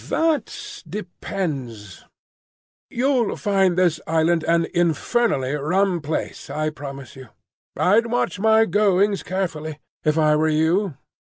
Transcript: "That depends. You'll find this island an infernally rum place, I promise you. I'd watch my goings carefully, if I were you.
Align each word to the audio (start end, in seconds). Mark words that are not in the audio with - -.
"That 0.09 0.81
depends. 0.89 2.05
You'll 2.89 3.35
find 3.35 3.77
this 3.77 4.01
island 4.07 4.43
an 4.47 4.65
infernally 4.73 5.53
rum 5.53 6.01
place, 6.01 6.49
I 6.49 6.71
promise 6.71 7.15
you. 7.15 7.27
I'd 7.77 8.07
watch 8.07 8.39
my 8.39 8.65
goings 8.65 9.21
carefully, 9.21 9.79
if 10.03 10.17
I 10.17 10.35
were 10.37 10.49
you. 10.49 10.95